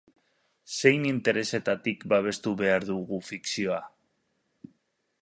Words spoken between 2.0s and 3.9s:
babestu behar dugu fikzioa?